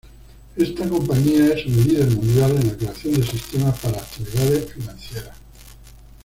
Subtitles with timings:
[0.55, 5.37] Esta compañía es un líder mundial en la creación de sistemas para actividades financieras.